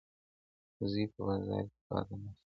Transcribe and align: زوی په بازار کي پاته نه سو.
زوی 0.91 1.05
په 1.13 1.19
بازار 1.27 1.63
کي 1.73 1.79
پاته 1.87 2.15
نه 2.21 2.29
سو. 2.35 2.39